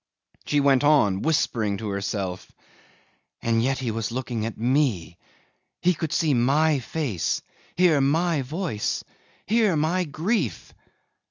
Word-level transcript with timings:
She 0.45 0.61
went 0.61 0.83
on 0.83 1.21
whispering 1.21 1.77
to 1.77 1.89
herself: 1.89 2.51
"And 3.39 3.61
yet 3.61 3.77
he 3.77 3.91
was 3.91 4.11
looking 4.11 4.47
at 4.47 4.57
me! 4.57 5.19
He 5.79 5.93
could 5.93 6.11
see 6.11 6.33
my 6.33 6.79
face, 6.79 7.43
hear 7.75 8.01
my 8.01 8.41
voice, 8.41 9.03
hear 9.45 9.75
my 9.75 10.05
grief! 10.05 10.73